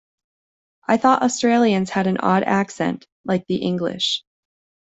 [0.87, 4.23] I thought Australians had an odd accent, like the English.